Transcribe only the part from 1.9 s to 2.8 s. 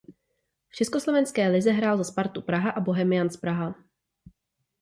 za Spartu Praha a